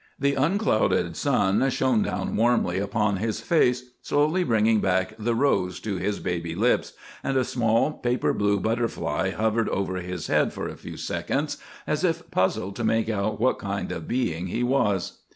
The 0.17 0.33
unclouded 0.33 1.15
sun 1.15 1.69
shone 1.69 2.01
down 2.01 2.35
warmly 2.35 2.79
upon 2.79 3.17
his 3.17 3.39
face, 3.39 3.91
slowly 4.01 4.43
bringing 4.43 4.79
back 4.81 5.13
the 5.19 5.35
rose 5.35 5.79
to 5.81 5.97
his 5.97 6.19
baby 6.19 6.55
lips, 6.55 6.93
and 7.23 7.37
a 7.37 7.43
small, 7.43 7.91
paper 7.91 8.33
blue 8.33 8.59
butterfly 8.59 9.29
hovered 9.29 9.69
over 9.69 9.97
his 9.97 10.25
head 10.25 10.53
for 10.53 10.67
a 10.67 10.75
few 10.75 10.97
seconds, 10.97 11.57
as 11.85 12.03
if 12.03 12.31
puzzled 12.31 12.75
to 12.77 12.83
make 12.83 13.09
out 13.09 13.39
what 13.39 13.59
kind 13.59 13.91
of 13.91 14.07
being 14.07 14.47
he 14.47 14.63
was. 14.63 15.19